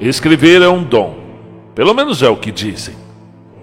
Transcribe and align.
Escrever 0.00 0.62
é 0.62 0.68
um 0.68 0.84
dom, 0.84 1.18
pelo 1.74 1.92
menos 1.92 2.22
é 2.22 2.28
o 2.28 2.36
que 2.36 2.52
dizem, 2.52 2.94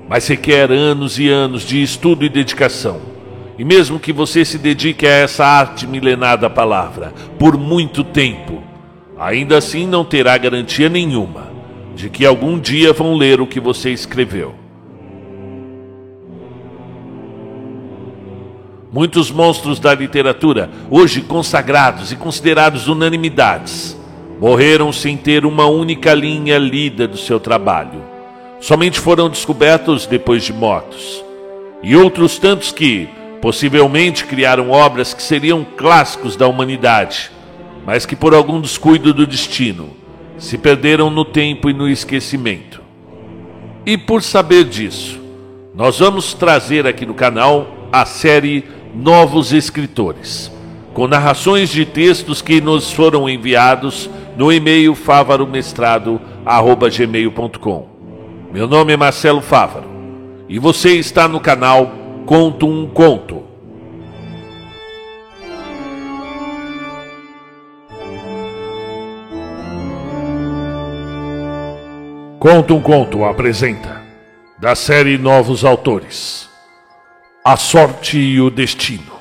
mas 0.10 0.28
requer 0.28 0.70
anos 0.70 1.18
e 1.18 1.30
anos 1.30 1.64
de 1.64 1.82
estudo 1.82 2.26
e 2.26 2.30
dedicação. 2.30 3.00
E 3.58 3.64
mesmo 3.64 4.00
que 4.00 4.12
você 4.12 4.44
se 4.44 4.58
dedique 4.58 5.08
a 5.08 5.12
essa 5.12 5.46
arte 5.46 5.88
milenar 5.88 6.38
da 6.38 6.50
palavra 6.50 7.14
por 7.40 7.58
muito 7.58 8.04
tempo, 8.04 8.62
ainda 9.18 9.58
assim 9.58 9.88
não 9.88 10.04
terá 10.04 10.38
garantia 10.38 10.90
nenhuma 10.90 11.48
de 11.96 12.10
que 12.10 12.26
algum 12.26 12.60
dia 12.60 12.92
vão 12.92 13.16
ler 13.16 13.40
o 13.40 13.48
que 13.48 13.62
você 13.62 13.92
escreveu. 13.92 14.54
Muitos 18.92 19.32
monstros 19.32 19.80
da 19.80 19.94
literatura, 19.94 20.70
hoje 20.90 21.22
consagrados 21.22 22.12
e 22.12 22.18
considerados 22.18 22.90
unanimidades, 22.90 23.98
morreram 24.40 24.92
sem 24.92 25.16
ter 25.16 25.46
uma 25.46 25.66
única 25.66 26.14
linha 26.14 26.58
lida 26.58 27.08
do 27.08 27.18
seu 27.18 27.40
trabalho. 27.40 28.02
Somente 28.60 29.00
foram 29.00 29.30
descobertos 29.30 30.06
depois 30.06 30.44
de 30.44 30.52
mortos. 30.52 31.24
E 31.84 31.96
outros 31.96 32.40
tantos 32.40 32.72
que, 32.72 33.08
possivelmente, 33.42 34.26
criaram 34.26 34.72
obras 34.72 35.14
que 35.14 35.22
seriam 35.22 35.66
clássicos 35.78 36.36
da 36.36 36.48
humanidade, 36.48 37.32
mas 37.86 38.06
que 38.06 38.16
por 38.16 38.34
algum 38.34 38.60
descuido 38.60 39.14
do 39.14 39.28
destino 39.28 39.90
se 40.38 40.58
perderam 40.58 41.10
no 41.10 41.24
tempo 41.24 41.70
e 41.70 41.74
no 41.74 41.88
esquecimento. 41.88 42.82
E 43.86 43.98
por 43.98 44.24
saber 44.24 44.64
disso, 44.64 45.20
nós 45.76 46.00
vamos 46.00 46.34
trazer 46.34 46.88
aqui 46.88 47.06
no 47.06 47.14
canal 47.14 47.68
a 47.92 48.06
série 48.06 48.64
novos 48.96 49.54
escritores, 49.54 50.52
com 50.94 51.08
narrações 51.08 51.70
de 51.70 51.86
textos 51.86 52.42
que 52.42 52.60
nos 52.60 52.92
foram 52.92 53.30
enviados 53.30 54.10
no 54.36 54.52
e-mail 54.52 54.96
favaromestrado@gmail.com. 54.96 57.88
Meu 58.52 58.68
nome 58.68 58.92
é 58.94 58.98
Marcelo 58.98 59.42
Fávaro 59.42 59.86
e 60.48 60.60
você 60.60 60.96
está 60.96 61.28
no 61.28 61.40
canal 61.40 61.92
Conto 62.26 62.68
um 62.68 62.88
Conto. 62.88 63.44
Conto 72.40 72.76
um 72.76 72.82
Conto 72.82 73.26
apresenta 73.26 74.04
da 74.60 74.76
série 74.76 75.18
Novos 75.18 75.66
Autores. 75.66 76.48
A 77.44 77.58
Sorte 77.58 78.18
e 78.18 78.42
o 78.42 78.50
Destino. 78.50 79.14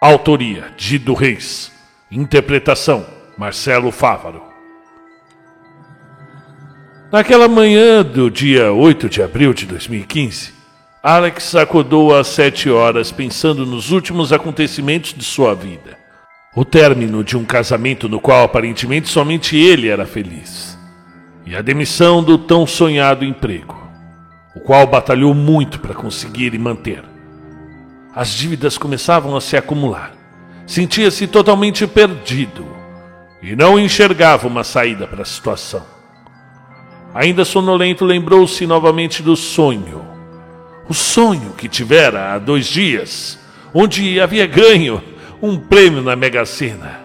Autoria: 0.00 0.72
Dido 0.76 1.12
Reis. 1.12 1.72
Interpretação: 2.10 3.04
Marcelo 3.38 3.92
Fávaro. 3.92 4.42
Naquela 7.12 7.46
manhã 7.46 8.02
do 8.02 8.28
dia 8.28 8.72
8 8.72 9.08
de 9.08 9.22
abril 9.22 9.54
de 9.54 9.64
2015, 9.64 10.52
Alex 11.00 11.54
acordou 11.54 12.12
às 12.12 12.26
sete 12.26 12.68
horas 12.68 13.12
pensando 13.12 13.64
nos 13.64 13.92
últimos 13.92 14.32
acontecimentos 14.32 15.14
de 15.14 15.22
sua 15.22 15.54
vida. 15.54 15.96
O 16.56 16.64
término 16.64 17.22
de 17.22 17.36
um 17.36 17.44
casamento 17.44 18.08
no 18.08 18.18
qual 18.18 18.42
aparentemente 18.42 19.08
somente 19.08 19.56
ele 19.56 19.86
era 19.86 20.04
feliz. 20.04 20.76
E 21.46 21.54
a 21.54 21.62
demissão 21.62 22.24
do 22.24 22.38
tão 22.38 22.66
sonhado 22.66 23.24
emprego, 23.24 23.80
o 24.56 24.58
qual 24.58 24.84
batalhou 24.84 25.32
muito 25.32 25.78
para 25.78 25.94
conseguir 25.94 26.54
e 26.54 26.58
manter. 26.58 27.04
As 28.12 28.30
dívidas 28.30 28.76
começavam 28.76 29.36
a 29.36 29.40
se 29.40 29.56
acumular. 29.56 30.12
Sentia-se 30.66 31.28
totalmente 31.28 31.86
perdido 31.86 32.77
e 33.42 33.54
não 33.54 33.78
enxergava 33.78 34.46
uma 34.46 34.64
saída 34.64 35.06
para 35.06 35.22
a 35.22 35.24
situação. 35.24 35.84
Ainda 37.14 37.44
sonolento, 37.44 38.04
lembrou-se 38.04 38.66
novamente 38.66 39.22
do 39.22 39.36
sonho. 39.36 40.04
O 40.88 40.94
sonho 40.94 41.52
que 41.56 41.68
tivera 41.68 42.32
há 42.32 42.38
dois 42.38 42.66
dias, 42.66 43.38
onde 43.72 44.20
havia 44.20 44.46
ganho 44.46 45.02
um 45.40 45.58
prêmio 45.58 46.02
na 46.02 46.16
Mega 46.16 46.44
Sena 46.44 47.00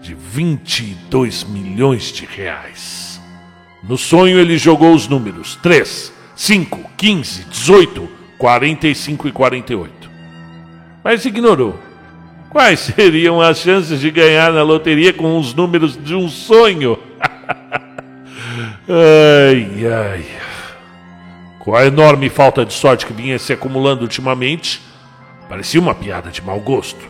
de 0.00 0.14
22 0.14 1.44
milhões 1.44 2.12
de 2.12 2.24
reais. 2.24 3.20
No 3.82 3.98
sonho, 3.98 4.38
ele 4.38 4.56
jogou 4.56 4.94
os 4.94 5.08
números 5.08 5.56
3, 5.62 6.12
5, 6.34 6.90
15, 6.96 7.44
18, 7.44 8.08
45 8.38 9.28
e 9.28 9.32
48 9.32 9.96
mas 11.06 11.24
ignorou. 11.24 11.78
Quais 12.56 12.80
seriam 12.80 13.38
as 13.38 13.58
chances 13.58 14.00
de 14.00 14.10
ganhar 14.10 14.50
na 14.50 14.62
loteria 14.62 15.12
com 15.12 15.38
os 15.38 15.52
números 15.52 15.94
de 15.94 16.14
um 16.14 16.26
sonho? 16.26 16.98
ai, 18.88 19.86
ai. 19.86 20.24
Com 21.58 21.76
a 21.76 21.84
enorme 21.84 22.30
falta 22.30 22.64
de 22.64 22.72
sorte 22.72 23.04
que 23.04 23.12
vinha 23.12 23.38
se 23.38 23.52
acumulando 23.52 24.00
ultimamente, 24.00 24.80
parecia 25.50 25.78
uma 25.78 25.94
piada 25.94 26.30
de 26.30 26.40
mau 26.40 26.58
gosto. 26.58 27.04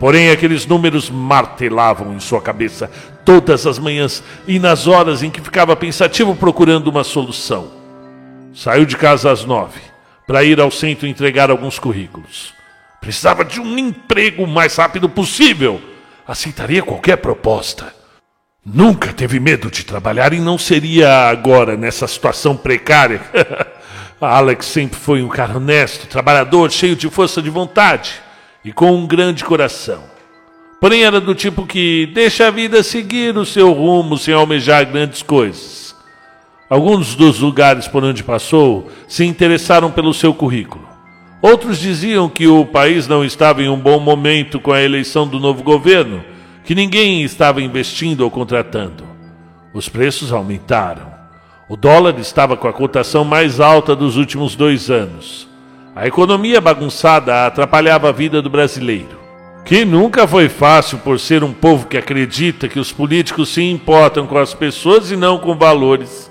Porém, 0.00 0.32
aqueles 0.32 0.66
números 0.66 1.08
martelavam 1.08 2.12
em 2.12 2.18
sua 2.18 2.42
cabeça 2.42 2.90
todas 3.24 3.64
as 3.64 3.78
manhãs 3.78 4.24
e 4.44 4.58
nas 4.58 4.88
horas 4.88 5.22
em 5.22 5.30
que 5.30 5.40
ficava 5.40 5.76
pensativo 5.76 6.34
procurando 6.34 6.88
uma 6.88 7.04
solução. 7.04 7.70
Saiu 8.52 8.84
de 8.84 8.96
casa 8.96 9.30
às 9.30 9.44
nove 9.44 9.78
para 10.26 10.42
ir 10.42 10.60
ao 10.60 10.72
centro 10.72 11.06
entregar 11.06 11.48
alguns 11.48 11.78
currículos. 11.78 12.57
Precisava 13.00 13.44
de 13.44 13.60
um 13.60 13.78
emprego 13.78 14.44
o 14.44 14.46
mais 14.46 14.76
rápido 14.76 15.08
possível. 15.08 15.80
Aceitaria 16.26 16.82
qualquer 16.82 17.16
proposta. 17.16 17.94
Nunca 18.64 19.12
teve 19.12 19.40
medo 19.40 19.70
de 19.70 19.84
trabalhar 19.84 20.32
e 20.32 20.40
não 20.40 20.58
seria 20.58 21.28
agora 21.28 21.76
nessa 21.76 22.06
situação 22.06 22.56
precária. 22.56 23.20
Alex 24.20 24.66
sempre 24.66 24.98
foi 24.98 25.22
um 25.22 25.28
cara 25.28 25.56
honesto, 25.56 26.06
trabalhador, 26.08 26.70
cheio 26.70 26.96
de 26.96 27.08
força 27.08 27.40
de 27.40 27.48
vontade 27.48 28.20
e 28.64 28.72
com 28.72 28.90
um 28.92 29.06
grande 29.06 29.44
coração. 29.44 30.02
Porém, 30.80 31.04
era 31.04 31.20
do 31.20 31.34
tipo 31.34 31.66
que 31.66 32.06
deixa 32.14 32.48
a 32.48 32.50
vida 32.50 32.82
seguir 32.82 33.36
o 33.36 33.46
seu 33.46 33.72
rumo 33.72 34.18
sem 34.18 34.34
almejar 34.34 34.84
grandes 34.86 35.22
coisas. 35.22 35.94
Alguns 36.68 37.14
dos 37.14 37.40
lugares 37.40 37.88
por 37.88 38.04
onde 38.04 38.22
passou 38.22 38.90
se 39.08 39.24
interessaram 39.24 39.90
pelo 39.90 40.12
seu 40.12 40.34
currículo. 40.34 40.87
Outros 41.40 41.78
diziam 41.78 42.28
que 42.28 42.48
o 42.48 42.66
país 42.66 43.06
não 43.06 43.24
estava 43.24 43.62
em 43.62 43.68
um 43.68 43.78
bom 43.78 44.00
momento 44.00 44.58
com 44.58 44.72
a 44.72 44.82
eleição 44.82 45.26
do 45.26 45.38
novo 45.38 45.62
governo, 45.62 46.24
que 46.64 46.74
ninguém 46.74 47.22
estava 47.22 47.62
investindo 47.62 48.22
ou 48.22 48.30
contratando. 48.30 49.04
Os 49.72 49.88
preços 49.88 50.32
aumentaram. 50.32 51.06
O 51.68 51.76
dólar 51.76 52.18
estava 52.18 52.56
com 52.56 52.66
a 52.66 52.72
cotação 52.72 53.24
mais 53.24 53.60
alta 53.60 53.94
dos 53.94 54.16
últimos 54.16 54.56
dois 54.56 54.90
anos. 54.90 55.48
A 55.94 56.08
economia 56.08 56.60
bagunçada 56.60 57.46
atrapalhava 57.46 58.08
a 58.08 58.12
vida 58.12 58.42
do 58.42 58.50
brasileiro, 58.50 59.18
que 59.64 59.84
nunca 59.84 60.26
foi 60.26 60.48
fácil 60.48 60.98
por 60.98 61.20
ser 61.20 61.44
um 61.44 61.52
povo 61.52 61.86
que 61.86 61.96
acredita 61.96 62.68
que 62.68 62.80
os 62.80 62.90
políticos 62.90 63.50
se 63.50 63.62
importam 63.62 64.26
com 64.26 64.38
as 64.38 64.54
pessoas 64.54 65.12
e 65.12 65.16
não 65.16 65.38
com 65.38 65.56
valores. 65.56 66.28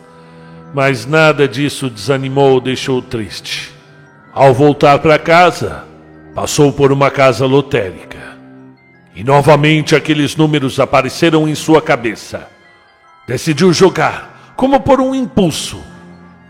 Mas 0.73 1.05
nada 1.05 1.47
disso 1.47 1.89
desanimou 1.89 2.53
ou 2.53 2.59
deixou 2.59 3.01
triste. 3.01 3.76
Ao 4.39 4.53
voltar 4.53 4.99
para 4.99 5.17
casa, 5.17 5.83
passou 6.35 6.71
por 6.71 6.91
uma 6.91 7.09
casa 7.09 7.43
lotérica. 7.47 8.37
E 9.15 9.23
novamente 9.23 9.95
aqueles 9.95 10.35
números 10.35 10.79
apareceram 10.79 11.47
em 11.47 11.55
sua 11.55 11.81
cabeça. 11.81 12.47
Decidiu 13.27 13.73
jogar, 13.73 14.53
como 14.55 14.79
por 14.79 15.01
um 15.01 15.15
impulso. 15.15 15.83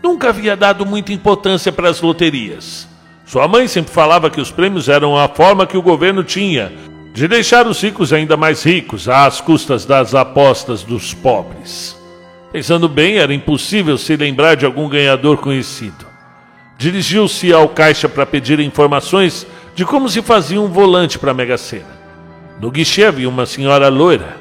Nunca 0.02 0.28
havia 0.28 0.54
dado 0.54 0.84
muita 0.84 1.14
importância 1.14 1.72
para 1.72 1.88
as 1.88 2.02
loterias. 2.02 2.86
Sua 3.24 3.48
mãe 3.48 3.66
sempre 3.66 3.90
falava 3.90 4.28
que 4.28 4.38
os 4.42 4.50
prêmios 4.50 4.90
eram 4.90 5.16
a 5.16 5.26
forma 5.26 5.66
que 5.66 5.78
o 5.78 5.82
governo 5.82 6.22
tinha 6.22 6.70
de 7.14 7.26
deixar 7.26 7.66
os 7.66 7.82
ricos 7.82 8.12
ainda 8.12 8.36
mais 8.36 8.62
ricos 8.64 9.08
às 9.08 9.40
custas 9.40 9.86
das 9.86 10.14
apostas 10.14 10.82
dos 10.82 11.14
pobres. 11.14 11.96
Pensando 12.52 12.86
bem, 12.86 13.16
era 13.16 13.32
impossível 13.32 13.96
se 13.96 14.14
lembrar 14.14 14.56
de 14.56 14.66
algum 14.66 14.90
ganhador 14.90 15.38
conhecido. 15.38 16.07
Dirigiu-se 16.78 17.52
ao 17.52 17.68
caixa 17.68 18.08
para 18.08 18.24
pedir 18.24 18.60
informações 18.60 19.44
de 19.74 19.84
como 19.84 20.08
se 20.08 20.22
fazia 20.22 20.60
um 20.60 20.68
volante 20.68 21.18
para 21.18 21.32
a 21.32 21.34
Mega 21.34 21.58
Sena. 21.58 21.98
No 22.60 22.70
guichê 22.70 23.04
havia 23.04 23.28
uma 23.28 23.46
senhora 23.46 23.88
loira, 23.88 24.36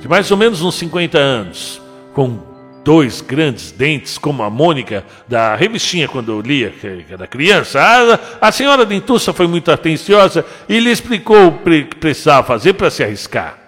de 0.00 0.08
mais 0.08 0.30
ou 0.30 0.38
menos 0.38 0.62
uns 0.62 0.74
50 0.76 1.18
anos, 1.18 1.82
com 2.14 2.38
dois 2.82 3.20
grandes 3.20 3.72
dentes, 3.72 4.16
como 4.16 4.42
a 4.42 4.48
Mônica 4.48 5.04
da 5.28 5.54
revistinha 5.54 6.08
quando 6.08 6.32
eu 6.32 6.40
lia, 6.40 6.70
que 6.70 7.04
era 7.10 7.26
criança. 7.26 7.78
A, 8.40 8.48
a 8.48 8.52
senhora 8.52 8.86
dentuça 8.86 9.32
foi 9.34 9.46
muito 9.46 9.70
atenciosa 9.70 10.46
e 10.68 10.80
lhe 10.80 10.90
explicou 10.90 11.48
o 11.48 11.58
que 11.58 11.84
precisava 11.96 12.46
fazer 12.46 12.72
para 12.72 12.90
se 12.90 13.04
arriscar. 13.04 13.58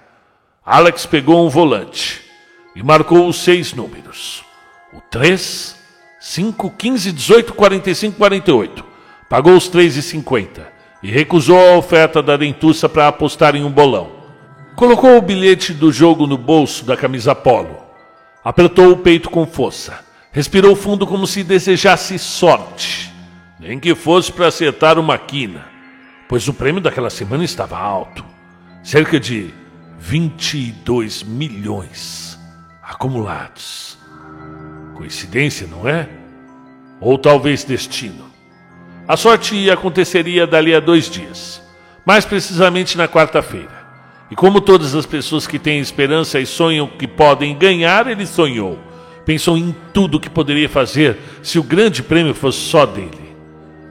Alex 0.65 1.05
pegou 1.05 1.47
um 1.47 1.50
volante 1.50 2.23
e 2.75 2.82
marcou 2.82 3.29
os 3.29 3.37
seis 3.37 3.75
números: 3.75 4.43
o 4.94 5.00
3, 5.11 5.76
5, 6.26 6.71
15, 6.71 7.12
18, 7.12 7.53
45, 7.53 8.17
48. 8.17 8.82
Pagou 9.29 9.55
os 9.55 9.69
3,50 9.69 10.62
e 11.03 11.11
recusou 11.11 11.59
a 11.59 11.76
oferta 11.76 12.23
da 12.23 12.35
dentuça 12.35 12.88
para 12.88 13.06
apostar 13.06 13.55
em 13.55 13.62
um 13.62 13.71
bolão. 13.71 14.11
Colocou 14.75 15.19
o 15.19 15.21
bilhete 15.21 15.75
do 15.75 15.93
jogo 15.93 16.26
no 16.26 16.38
bolso 16.38 16.82
da 16.87 16.97
camisa 16.97 17.35
polo. 17.35 17.76
Apertou 18.43 18.91
o 18.91 18.97
peito 18.97 19.29
com 19.29 19.47
força. 19.47 20.03
Respirou 20.32 20.75
fundo 20.75 21.06
como 21.06 21.26
se 21.26 21.44
desejasse 21.44 22.19
sorte. 22.19 23.12
Nem 23.61 23.79
que 23.79 23.94
fosse 23.94 24.32
para 24.32 24.47
acertar 24.47 24.99
uma 24.99 25.19
quina, 25.19 25.67
pois 26.26 26.49
o 26.49 26.55
prêmio 26.55 26.81
daquela 26.81 27.11
semana 27.11 27.44
estava 27.44 27.79
alto 27.79 28.25
cerca 28.82 29.21
de 29.21 29.53
22 29.99 31.23
milhões 31.23 32.38
acumulados. 32.82 34.04
Coincidência, 34.94 35.67
não 35.67 35.88
é? 35.88 36.08
Ou 37.00 37.19
talvez 37.19 37.64
destino. 37.64 38.25
A 39.06 39.17
sorte 39.17 39.70
aconteceria 39.70 40.46
dali 40.46 40.75
a 40.75 40.81
dois 40.81 41.11
dias, 41.11 41.61
mais 42.06 42.25
precisamente 42.25 42.96
na 42.96 43.06
quarta-feira. 43.06 43.85
E 44.31 44.35
como 44.35 44.61
todas 44.61 44.94
as 44.94 45.05
pessoas 45.05 45.46
que 45.46 45.58
têm 45.58 45.79
esperança 45.79 46.41
e 46.41 46.46
sonham 46.46 46.87
que 46.87 47.06
podem 47.06 47.56
ganhar, 47.56 48.06
ele 48.06 48.26
sonhou. 48.26 48.79
Pensou 49.26 49.58
em 49.58 49.75
tudo 49.93 50.20
que 50.20 50.31
poderia 50.31 50.69
fazer 50.69 51.19
se 51.43 51.58
o 51.58 51.62
grande 51.62 52.02
prêmio 52.02 52.35
fosse 52.35 52.58
só 52.58 52.87
dele. 52.87 53.37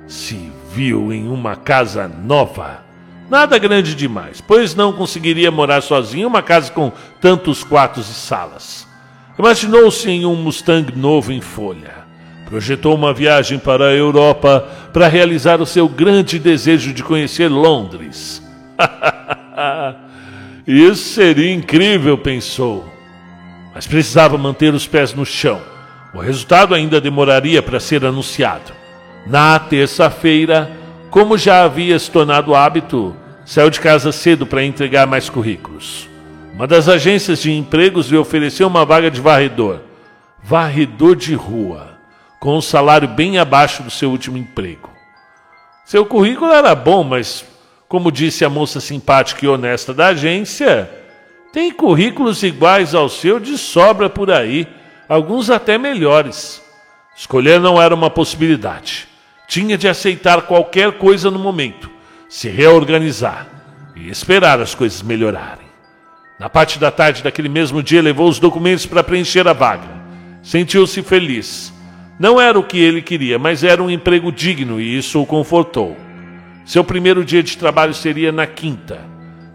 Se 0.07 0.51
viu 0.71 1.13
em 1.13 1.27
uma 1.27 1.55
casa 1.55 2.07
nova. 2.07 2.83
Nada 3.29 3.57
grande 3.57 3.95
demais, 3.95 4.41
pois 4.41 4.75
não 4.75 4.93
conseguiria 4.93 5.51
morar 5.51 5.81
sozinho 5.81 6.23
em 6.23 6.25
uma 6.25 6.41
casa 6.41 6.71
com 6.71 6.91
tantos 7.21 7.63
quartos 7.63 8.09
e 8.09 8.13
salas. 8.13 8.87
Imaginou-se 9.37 10.09
em 10.09 10.25
um 10.25 10.35
Mustang 10.35 10.95
novo 10.95 11.31
em 11.31 11.41
folha. 11.41 12.03
Projetou 12.45 12.93
uma 12.93 13.13
viagem 13.13 13.57
para 13.57 13.85
a 13.87 13.93
Europa 13.93 14.67
para 14.91 15.07
realizar 15.07 15.59
o 15.59 15.65
seu 15.65 15.89
grande 15.89 16.37
desejo 16.37 16.93
de 16.93 17.03
conhecer 17.03 17.47
Londres. 17.47 18.43
Isso 20.67 21.15
seria 21.15 21.51
incrível, 21.51 22.17
pensou. 22.17 22.87
Mas 23.73 23.87
precisava 23.87 24.37
manter 24.37 24.73
os 24.73 24.87
pés 24.87 25.13
no 25.13 25.25
chão. 25.25 25.59
O 26.13 26.19
resultado 26.19 26.75
ainda 26.75 27.01
demoraria 27.01 27.61
para 27.61 27.79
ser 27.79 28.05
anunciado. 28.05 28.71
Na 29.25 29.57
terça-feira, 29.57 30.71
como 31.09 31.37
já 31.37 31.63
havia 31.63 31.97
se 31.97 32.11
tornado 32.11 32.53
hábito, 32.53 33.15
saiu 33.45 33.69
de 33.69 33.79
casa 33.79 34.11
cedo 34.11 34.45
para 34.45 34.63
entregar 34.63 35.07
mais 35.07 35.27
currículos. 35.27 36.12
Uma 36.53 36.67
das 36.67 36.87
agências 36.87 37.39
de 37.39 37.51
empregos 37.51 38.09
lhe 38.09 38.17
ofereceu 38.17 38.67
uma 38.67 38.85
vaga 38.85 39.09
de 39.09 39.19
varredor. 39.19 39.79
Varredor 40.43 41.15
de 41.15 41.33
rua, 41.33 41.97
com 42.39 42.55
um 42.55 42.61
salário 42.61 43.07
bem 43.07 43.39
abaixo 43.39 43.81
do 43.81 43.89
seu 43.89 44.11
último 44.11 44.37
emprego. 44.37 44.91
Seu 45.83 46.05
currículo 46.05 46.51
era 46.51 46.75
bom, 46.75 47.03
mas 47.03 47.43
como 47.89 48.11
disse 48.11 48.45
a 48.45 48.49
moça 48.49 48.79
simpática 48.79 49.43
e 49.43 49.47
honesta 49.47 49.95
da 49.95 50.07
agência, 50.07 50.89
tem 51.51 51.71
currículos 51.71 52.43
iguais 52.43 52.93
ao 52.93 53.09
seu 53.09 53.39
de 53.39 53.57
sobra 53.57 54.07
por 54.07 54.29
aí, 54.29 54.67
alguns 55.09 55.49
até 55.49 55.79
melhores. 55.79 56.61
Escolher 57.17 57.59
não 57.59 57.81
era 57.81 57.95
uma 57.95 58.11
possibilidade. 58.11 59.07
Tinha 59.47 59.75
de 59.75 59.87
aceitar 59.87 60.43
qualquer 60.43 60.93
coisa 60.99 61.31
no 61.31 61.39
momento, 61.39 61.89
se 62.29 62.47
reorganizar 62.47 63.47
e 63.95 64.07
esperar 64.07 64.59
as 64.59 64.75
coisas 64.75 65.01
melhorarem. 65.01 65.72
Na 66.43 66.49
parte 66.49 66.77
da 66.77 66.91
tarde 66.91 67.23
daquele 67.23 67.47
mesmo 67.47 67.81
dia, 67.81 68.01
levou 68.01 68.27
os 68.27 68.37
documentos 68.37 68.85
para 68.85 69.01
preencher 69.01 69.47
a 69.47 69.53
vaga. 69.53 69.87
Sentiu-se 70.41 71.01
feliz. 71.01 71.73
Não 72.19 72.39
era 72.39 72.59
o 72.59 72.63
que 72.65 72.77
ele 72.77 73.01
queria, 73.01 73.39
mas 73.39 73.63
era 73.63 73.81
um 73.81 73.89
emprego 73.89 74.29
digno 74.29 74.81
e 74.81 74.97
isso 74.97 75.21
o 75.21 75.25
confortou. 75.25 75.95
Seu 76.65 76.83
primeiro 76.83 77.23
dia 77.23 77.41
de 77.41 77.57
trabalho 77.57 77.93
seria 77.93 78.29
na 78.29 78.45
quinta. 78.45 78.99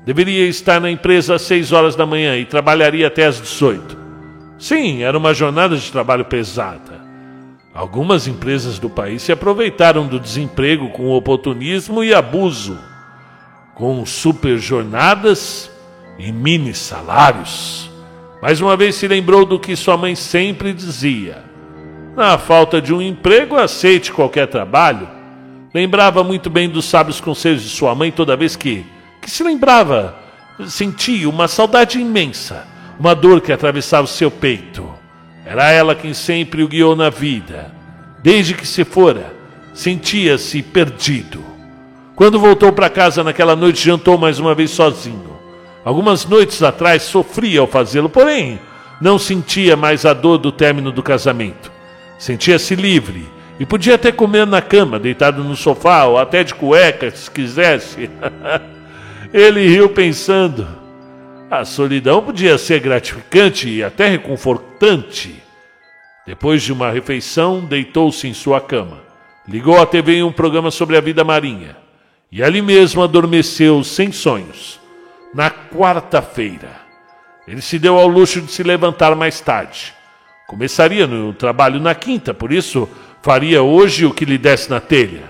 Deveria 0.07 0.47
estar 0.47 0.81
na 0.81 0.91
empresa 0.91 1.35
às 1.35 1.43
seis 1.43 1.73
horas 1.73 1.95
da 1.95 2.07
manhã 2.07 2.39
e 2.39 2.47
trabalharia 2.47 3.09
até 3.09 3.27
às 3.27 3.39
18. 3.39 3.95
Sim, 4.59 5.03
era 5.03 5.19
uma 5.19 5.35
jornada 5.35 5.77
de 5.77 5.93
trabalho 5.93 6.25
pesada. 6.25 7.03
Algumas 7.75 8.27
empresas 8.27 8.79
do 8.79 8.89
país 8.89 9.21
se 9.21 9.31
aproveitaram 9.31 10.07
do 10.07 10.19
desemprego 10.19 10.89
com 10.89 11.11
oportunismo 11.11 12.03
e 12.03 12.15
abuso, 12.15 12.79
com 13.75 14.07
super 14.07 14.57
jornadas 14.57 15.71
e 16.19 16.33
mini 16.33 16.75
salários. 16.75 17.91
Mais 18.43 18.61
uma 18.61 18.77
vez 18.77 18.95
se 18.95 19.07
lembrou 19.09 19.45
do 19.45 19.59
que 19.59 19.77
sua 19.77 19.97
mãe 19.97 20.15
sempre 20.15 20.73
dizia: 20.73 21.45
na 22.17 22.37
falta 22.39 22.81
de 22.81 22.93
um 22.93 23.01
emprego, 23.01 23.57
aceite 23.57 24.13
qualquer 24.13 24.47
trabalho 24.47 25.19
Lembrava 25.75 26.25
muito 26.25 26.49
bem 26.49 26.69
dos 26.69 26.87
sábios 26.87 27.21
conselhos 27.21 27.63
de 27.63 27.69
sua 27.69 27.95
mãe 27.95 28.11
toda 28.11 28.37
vez 28.37 28.57
que, 28.57 28.87
que 29.21 29.31
se 29.31 29.45
lembrava, 29.45 30.17
sentia 30.67 31.29
uma 31.29 31.47
saudade 31.47 32.01
imensa, 32.01 32.67
uma 32.99 33.15
dor 33.15 33.41
que 33.43 33.53
atravessava 33.53 34.05
o 34.05 34.09
seu 34.09 34.31
peito. 34.31 34.89
Era 35.45 35.71
ela 35.71 35.95
quem 35.95 36.15
sempre 36.15 36.63
o 36.63 36.69
guiou 36.69 36.97
na 36.97 37.11
vida. 37.11 37.71
Desde 38.23 38.55
que 38.55 38.67
se 38.67 38.83
fora, 38.83 39.35
sentia-se 39.75 40.63
perdido. 40.63 41.45
Quando 42.17 42.41
voltou 42.41 42.73
para 42.73 42.91
casa 42.91 43.23
naquela 43.23 43.55
noite, 43.55 43.85
jantou 43.85 44.17
mais 44.17 44.39
uma 44.39 44.55
vez 44.55 44.71
sozinho. 44.71 45.28
Algumas 45.89 46.27
noites 46.27 46.63
atrás 46.63 47.05
sofria 47.05 47.61
ao 47.61 47.67
fazê-lo, 47.67 48.11
porém 48.11 48.61
não 49.01 49.19
sentia 49.19 49.75
mais 49.75 50.05
a 50.05 50.13
dor 50.13 50.37
do 50.37 50.53
término 50.53 50.93
do 50.93 51.03
casamento. 51.03 51.73
Sentia-se 52.19 52.75
livre 52.75 53.27
e 53.59 53.65
podia 53.65 53.95
até 53.95 54.13
comer 54.13 54.47
na 54.47 54.61
cama, 54.61 54.99
deitado 54.99 55.43
no 55.43 55.57
sofá, 55.57 56.05
ou 56.05 56.19
até 56.19 56.45
de 56.45 56.55
cueca, 56.55 57.11
se 57.11 57.31
quisesse. 57.31 58.11
Ele 59.33 59.67
riu 59.67 59.89
pensando: 59.89 60.69
a 61.51 61.65
solidão 61.65 62.23
podia 62.23 62.59
ser 62.59 62.81
gratificante 62.81 63.67
e 63.67 63.83
até 63.83 64.11
reconfortante. 64.11 65.43
Depois 66.27 66.63
de 66.63 66.71
uma 66.71 66.91
refeição, 66.91 67.65
deitou-se 67.65 68.29
em 68.29 68.35
sua 68.35 68.61
cama. 68.61 68.99
Ligou 69.49 69.81
a 69.81 69.87
TV 69.87 70.17
em 70.17 70.23
um 70.23 70.33
programa 70.33 70.71
sobre 70.71 70.99
a 70.99 71.01
vida 71.01 71.25
marinha. 71.25 71.79
E 72.31 72.43
ali 72.43 72.61
mesmo 72.61 73.03
adormeceu 73.03 73.83
sem 73.83 74.13
sonhos. 74.13 74.79
Na 75.35 75.51
quarta-feira, 75.51 76.71
ele 77.47 77.61
se 77.61 77.79
deu 77.79 77.99
ao 77.99 78.09
luxo 78.09 78.41
de 78.41 78.51
se 78.51 78.63
levantar 78.63 79.15
mais 79.15 79.41
tarde. 79.41 79.93
Começaria 80.47 81.07
no 81.07 81.35
trabalho 81.35 81.79
na 81.79 81.95
quinta, 81.95 82.33
por 82.33 82.51
isso 82.51 82.89
faria 83.23 83.63
hoje 83.63 84.07
o 84.07 84.15
que 84.15 84.25
lhe 84.25 84.39
desse 84.39 84.71
na 84.71 84.81
telha: 84.81 85.25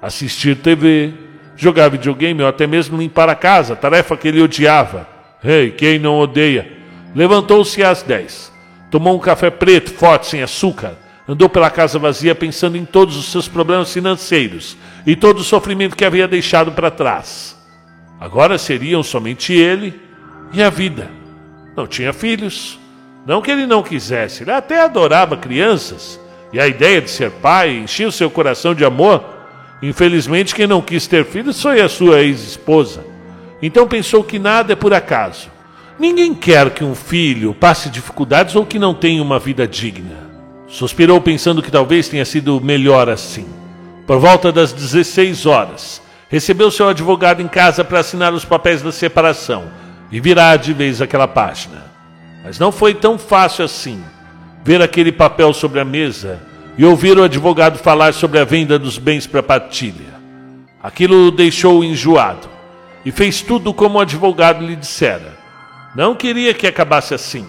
assistir 0.00 0.56
TV, 0.56 1.12
jogar 1.56 1.88
videogame 1.88 2.40
ou 2.40 2.48
até 2.48 2.68
mesmo 2.68 2.96
limpar 2.96 3.28
a 3.28 3.34
casa, 3.34 3.74
tarefa 3.74 4.16
que 4.16 4.28
ele 4.28 4.40
odiava. 4.40 5.08
Ei, 5.42 5.64
hey, 5.64 5.70
quem 5.72 5.98
não 5.98 6.20
odeia? 6.20 6.70
Levantou-se 7.12 7.82
às 7.82 8.00
dez, 8.00 8.52
tomou 8.92 9.16
um 9.16 9.20
café 9.20 9.50
preto, 9.50 9.90
forte, 9.90 10.28
sem 10.28 10.40
açúcar, 10.40 10.96
andou 11.28 11.48
pela 11.48 11.68
casa 11.68 11.98
vazia 11.98 12.32
pensando 12.32 12.76
em 12.76 12.84
todos 12.84 13.16
os 13.16 13.32
seus 13.32 13.48
problemas 13.48 13.92
financeiros 13.92 14.76
e 15.04 15.16
todo 15.16 15.38
o 15.38 15.44
sofrimento 15.44 15.96
que 15.96 16.04
havia 16.04 16.28
deixado 16.28 16.70
para 16.70 16.92
trás. 16.92 17.60
Agora 18.22 18.56
seriam 18.56 19.02
somente 19.02 19.52
ele 19.52 20.00
e 20.52 20.62
a 20.62 20.70
vida. 20.70 21.10
Não 21.76 21.88
tinha 21.88 22.12
filhos. 22.12 22.78
Não 23.26 23.42
que 23.42 23.50
ele 23.50 23.66
não 23.66 23.82
quisesse, 23.82 24.44
ele 24.44 24.52
até 24.52 24.80
adorava 24.80 25.36
crianças 25.36 26.20
e 26.52 26.60
a 26.60 26.68
ideia 26.68 27.02
de 27.02 27.10
ser 27.10 27.32
pai 27.32 27.76
enchia 27.78 28.06
o 28.06 28.12
seu 28.12 28.30
coração 28.30 28.76
de 28.76 28.84
amor. 28.84 29.24
Infelizmente, 29.82 30.54
quem 30.54 30.68
não 30.68 30.80
quis 30.80 31.08
ter 31.08 31.24
filhos 31.24 31.60
foi 31.60 31.80
a 31.80 31.88
sua 31.88 32.22
ex-esposa. 32.22 33.04
Então 33.60 33.88
pensou 33.88 34.22
que 34.22 34.38
nada 34.38 34.72
é 34.72 34.76
por 34.76 34.94
acaso. 34.94 35.50
Ninguém 35.98 36.32
quer 36.32 36.70
que 36.70 36.84
um 36.84 36.94
filho 36.94 37.52
passe 37.52 37.90
dificuldades 37.90 38.54
ou 38.54 38.64
que 38.64 38.78
não 38.78 38.94
tenha 38.94 39.20
uma 39.20 39.40
vida 39.40 39.66
digna. 39.66 40.30
Suspirou 40.68 41.20
pensando 41.20 41.60
que 41.60 41.72
talvez 41.72 42.08
tenha 42.08 42.24
sido 42.24 42.60
melhor 42.60 43.08
assim. 43.08 43.46
Por 44.06 44.20
volta 44.20 44.52
das 44.52 44.72
16 44.72 45.44
horas, 45.44 46.01
recebeu 46.32 46.70
seu 46.70 46.88
advogado 46.88 47.42
em 47.42 47.46
casa 47.46 47.84
para 47.84 48.00
assinar 48.00 48.32
os 48.32 48.42
papéis 48.42 48.80
da 48.80 48.90
separação 48.90 49.64
e 50.10 50.18
virar 50.18 50.56
de 50.56 50.72
vez 50.72 51.02
aquela 51.02 51.28
página. 51.28 51.84
Mas 52.42 52.58
não 52.58 52.72
foi 52.72 52.94
tão 52.94 53.18
fácil 53.18 53.66
assim 53.66 54.02
ver 54.64 54.80
aquele 54.80 55.12
papel 55.12 55.52
sobre 55.52 55.78
a 55.78 55.84
mesa 55.84 56.40
e 56.78 56.86
ouvir 56.86 57.18
o 57.18 57.22
advogado 57.22 57.78
falar 57.78 58.14
sobre 58.14 58.38
a 58.38 58.44
venda 58.44 58.78
dos 58.78 58.96
bens 58.96 59.26
para 59.26 59.42
partilha. 59.42 60.14
Aquilo 60.82 61.26
o 61.26 61.30
deixou 61.30 61.84
enjoado 61.84 62.48
e 63.04 63.12
fez 63.12 63.42
tudo 63.42 63.74
como 63.74 63.98
o 63.98 64.00
advogado 64.00 64.64
lhe 64.64 64.74
dissera. 64.74 65.36
Não 65.94 66.14
queria 66.14 66.54
que 66.54 66.66
acabasse 66.66 67.12
assim, 67.12 67.46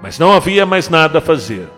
mas 0.00 0.16
não 0.16 0.32
havia 0.32 0.64
mais 0.64 0.88
nada 0.88 1.18
a 1.18 1.22
fazer. 1.22 1.68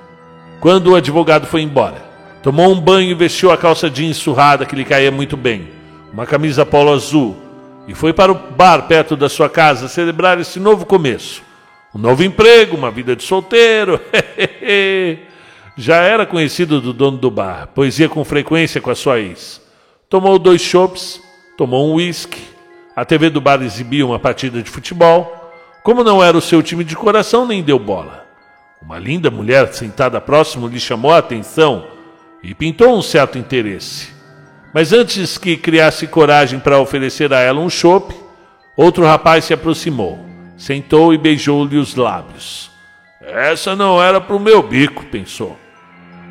Quando 0.60 0.88
o 0.88 0.94
advogado 0.94 1.46
foi 1.46 1.62
embora, 1.62 2.04
tomou 2.42 2.70
um 2.70 2.78
banho 2.78 3.12
e 3.12 3.14
vestiu 3.14 3.50
a 3.50 3.56
calça 3.56 3.88
jeans 3.88 4.18
surrada 4.18 4.66
que 4.66 4.76
lhe 4.76 4.84
caía 4.84 5.10
muito 5.10 5.38
bem, 5.38 5.70
uma 6.14 6.24
camisa 6.24 6.64
polo 6.64 6.94
azul, 6.94 7.36
e 7.86 7.94
foi 7.94 8.14
para 8.14 8.32
o 8.32 8.34
bar 8.34 8.86
perto 8.86 9.14
da 9.14 9.28
sua 9.28 9.50
casa 9.50 9.88
celebrar 9.88 10.40
esse 10.40 10.58
novo 10.58 10.86
começo 10.86 11.42
um 11.94 11.98
novo 11.98 12.24
emprego, 12.24 12.76
uma 12.76 12.90
vida 12.90 13.14
de 13.14 13.22
solteiro. 13.22 14.00
Já 15.76 15.96
era 16.02 16.26
conhecido 16.26 16.80
do 16.80 16.92
dono 16.92 17.18
do 17.18 17.30
bar, 17.30 17.68
pois 17.72 17.98
ia 18.00 18.08
com 18.08 18.24
frequência 18.24 18.80
com 18.80 18.90
a 18.90 18.94
sua 18.94 19.20
ex. 19.20 19.62
Tomou 20.08 20.38
dois 20.38 20.60
chopps, 20.60 21.20
tomou 21.56 21.88
um 21.88 21.94
uísque. 21.94 22.42
A 22.96 23.04
TV 23.04 23.30
do 23.30 23.40
bar 23.40 23.62
exibia 23.62 24.04
uma 24.04 24.18
partida 24.18 24.60
de 24.60 24.68
futebol. 24.68 25.52
Como 25.84 26.02
não 26.02 26.22
era 26.22 26.36
o 26.36 26.40
seu 26.40 26.62
time 26.62 26.82
de 26.82 26.96
coração, 26.96 27.46
nem 27.46 27.62
deu 27.62 27.78
bola. 27.78 28.24
Uma 28.82 28.98
linda 28.98 29.30
mulher 29.30 29.72
sentada 29.72 30.20
próximo 30.20 30.66
lhe 30.66 30.80
chamou 30.80 31.12
a 31.12 31.18
atenção 31.18 31.86
e 32.42 32.54
pintou 32.54 32.96
um 32.96 33.02
certo 33.02 33.38
interesse. 33.38 34.12
Mas 34.74 34.92
antes 34.92 35.38
que 35.38 35.56
criasse 35.56 36.04
coragem 36.08 36.58
para 36.58 36.80
oferecer 36.80 37.32
a 37.32 37.38
ela 37.38 37.60
um 37.60 37.70
chope, 37.70 38.12
outro 38.76 39.04
rapaz 39.04 39.44
se 39.44 39.54
aproximou, 39.54 40.18
sentou 40.56 41.14
e 41.14 41.18
beijou-lhe 41.18 41.76
os 41.76 41.94
lábios. 41.94 42.72
Essa 43.22 43.76
não 43.76 44.02
era 44.02 44.20
para 44.20 44.34
o 44.34 44.40
meu 44.40 44.60
bico, 44.64 45.04
pensou. 45.06 45.56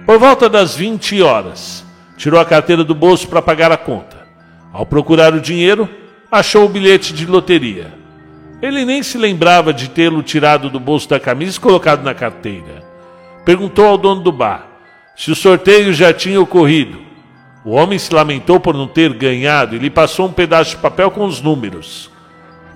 Por 0.06 0.20
volta 0.20 0.50
das 0.50 0.76
20 0.76 1.22
horas, 1.22 1.86
tirou 2.18 2.38
a 2.38 2.44
carteira 2.46 2.84
do 2.84 2.94
bolso 2.94 3.30
para 3.30 3.42
pagar 3.42 3.72
a 3.72 3.78
conta. 3.78 4.28
Ao 4.74 4.86
procurar 4.86 5.34
o 5.34 5.40
dinheiro, 5.40 5.88
achou 6.30 6.66
o 6.66 6.70
bilhete 6.70 7.14
de 7.14 7.26
loteria. 7.26 7.94
Ele 8.62 8.84
nem 8.84 9.02
se 9.02 9.18
lembrava 9.18 9.74
de 9.74 9.90
tê-lo 9.90 10.22
tirado 10.22 10.70
do 10.70 10.82
bolso 10.82 11.08
da 11.08 11.20
camisa 11.20 11.58
e 11.58 11.62
colocado 11.62 12.04
na 12.04 12.14
carteira. 12.14 12.84
Perguntou 13.46 13.86
ao 13.86 13.98
dono 13.98 14.22
do 14.22 14.32
bar 14.34 14.68
se 15.16 15.32
o 15.32 15.36
sorteio 15.36 15.94
já 15.94 16.12
tinha 16.12 16.42
ocorrido. 16.42 17.03
O 17.66 17.72
homem 17.72 17.98
se 17.98 18.14
lamentou 18.14 18.60
por 18.60 18.76
não 18.76 18.88
ter 18.88 19.14
ganhado 19.14 19.76
e 19.76 19.80
lhe 19.80 19.90
passou 19.90 20.28
um 20.28 20.34
pedaço 20.34 20.72
de 20.72 20.78
papel 20.78 21.10
com 21.10 21.26
os 21.26 21.42
números. 21.42 22.12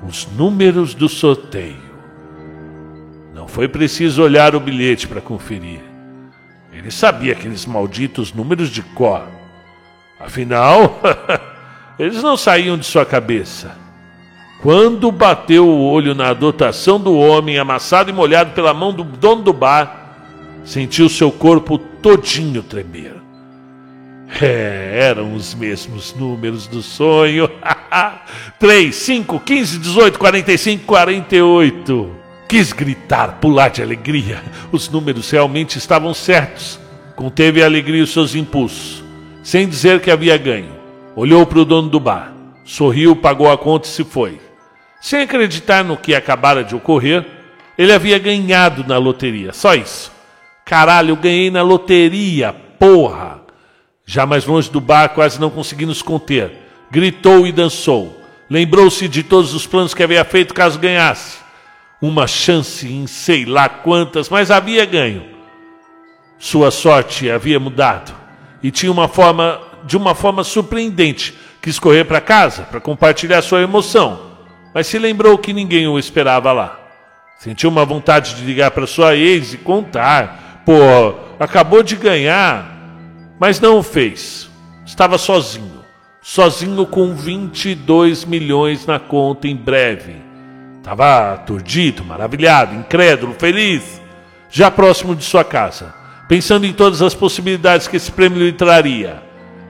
Os 0.07 0.25
números 0.27 0.93
do 0.93 1.09
sorteio. 1.09 1.87
Não 3.33 3.47
foi 3.47 3.67
preciso 3.67 4.23
olhar 4.23 4.55
o 4.55 4.59
bilhete 4.59 5.07
para 5.07 5.19
conferir. 5.19 5.81
Ele 6.71 6.89
sabia 6.89 7.33
aqueles 7.33 7.65
malditos 7.65 8.31
números 8.31 8.69
de 8.69 8.81
cor. 8.81 9.27
Afinal, 10.19 10.99
eles 11.99 12.23
não 12.23 12.37
saíam 12.37 12.77
de 12.77 12.85
sua 12.85 13.05
cabeça. 13.05 13.75
Quando 14.61 15.11
bateu 15.11 15.67
o 15.67 15.83
olho 15.83 16.15
na 16.15 16.33
dotação 16.33 16.99
do 16.99 17.15
homem, 17.15 17.59
amassado 17.59 18.09
e 18.09 18.13
molhado 18.13 18.53
pela 18.53 18.73
mão 18.73 18.93
do 18.93 19.03
dono 19.03 19.43
do 19.43 19.53
bar, 19.53 20.15
sentiu 20.63 21.09
seu 21.09 21.31
corpo 21.31 21.77
todinho 21.77 22.63
tremer. 22.63 23.26
É, 24.41 24.99
eram 25.09 25.33
os 25.33 25.55
mesmos 25.55 26.13
números 26.13 26.67
do 26.67 26.81
sonho. 26.81 27.49
3, 28.59 28.93
5, 28.93 29.39
15, 29.39 29.79
18, 29.79 30.19
45, 30.19 30.85
48. 30.85 32.15
Quis 32.47 32.71
gritar, 32.71 33.39
pular 33.39 33.69
de 33.69 33.81
alegria. 33.81 34.41
Os 34.71 34.89
números 34.89 35.29
realmente 35.31 35.77
estavam 35.77 36.13
certos. 36.13 36.79
Conteve 37.15 37.63
a 37.63 37.65
alegria 37.65 38.03
os 38.03 38.13
seus 38.13 38.35
impulsos, 38.35 39.03
sem 39.41 39.67
dizer 39.67 39.99
que 40.01 40.11
havia 40.11 40.37
ganho. 40.37 40.77
Olhou 41.15 41.45
para 41.47 41.57
o 41.57 41.65
dono 41.65 41.89
do 41.89 41.99
bar, 41.99 42.31
sorriu, 42.63 43.15
pagou 43.15 43.51
a 43.51 43.57
conta 43.57 43.87
e 43.87 43.91
se 43.91 44.03
foi. 44.03 44.39
Sem 45.01 45.21
acreditar 45.21 45.83
no 45.83 45.97
que 45.97 46.13
acabara 46.13 46.63
de 46.63 46.75
ocorrer, 46.75 47.25
ele 47.75 47.91
havia 47.91 48.19
ganhado 48.19 48.85
na 48.87 48.99
loteria. 48.99 49.51
Só 49.51 49.73
isso. 49.73 50.11
Caralho, 50.63 51.15
ganhei 51.15 51.49
na 51.49 51.63
loteria, 51.63 52.53
porra! 52.53 53.36
Já 54.07 54.25
mais 54.25 54.45
longe 54.45 54.71
do 54.71 54.81
bar, 54.81 55.09
quase 55.09 55.39
não 55.39 55.49
conseguindo 55.49 55.89
nos 55.89 56.01
conter, 56.01 56.51
gritou 56.89 57.45
e 57.45 57.51
dançou. 57.51 58.25
Lembrou-se 58.49 59.05
de 59.09 59.21
todos 59.21 59.53
os 59.53 59.67
planos 59.67 59.93
que 59.93 60.01
havia 60.01 60.23
feito 60.23 60.53
caso 60.53 60.79
ganhasse 60.79 61.45
uma 62.01 62.27
chance 62.27 62.87
em 62.87 63.07
sei 63.07 63.45
lá 63.45 63.67
quantas, 63.67 64.29
mas 64.29 64.49
havia 64.49 64.85
ganho. 64.85 65.25
Sua 66.39 66.71
sorte 66.71 67.29
havia 67.29 67.59
mudado 67.59 68.13
e 68.61 68.71
tinha 68.71 68.91
uma 68.91 69.07
forma, 69.07 69.59
de 69.83 69.97
uma 69.97 70.13
forma 70.13 70.43
surpreendente, 70.43 71.37
quis 71.61 71.79
correr 71.79 72.05
para 72.05 72.21
casa 72.21 72.63
para 72.63 72.79
compartilhar 72.79 73.41
sua 73.41 73.61
emoção, 73.61 74.21
mas 74.73 74.87
se 74.87 74.97
lembrou 74.99 75.37
que 75.37 75.51
ninguém 75.51 75.87
o 75.87 75.97
esperava 75.99 76.53
lá. 76.53 76.79
Sentiu 77.39 77.69
uma 77.69 77.83
vontade 77.83 78.35
de 78.35 78.43
ligar 78.43 78.71
para 78.71 78.87
sua 78.87 79.15
ex 79.15 79.53
e 79.53 79.57
contar. 79.57 80.63
Pô, 80.65 80.73
acabou 81.39 81.83
de 81.83 81.95
ganhar, 81.95 82.76
mas 83.39 83.59
não 83.59 83.79
o 83.79 83.83
fez. 83.83 84.49
Estava 84.85 85.17
sozinho, 85.17 85.83
sozinho 86.21 86.85
com 86.85 87.13
22 87.15 88.25
milhões 88.25 88.85
na 88.85 88.99
conta 88.99 89.47
em 89.47 89.55
breve 89.55 90.27
Estava 90.87 91.33
aturdido, 91.33 92.01
maravilhado, 92.01 92.73
incrédulo, 92.73 93.35
feliz, 93.37 94.01
já 94.49 94.71
próximo 94.71 95.13
de 95.13 95.25
sua 95.25 95.43
casa, 95.43 95.93
pensando 96.29 96.65
em 96.65 96.71
todas 96.71 97.01
as 97.01 97.13
possibilidades 97.13 97.89
que 97.89 97.97
esse 97.97 98.09
prêmio 98.09 98.39
lhe 98.39 98.53
traria. 98.53 99.21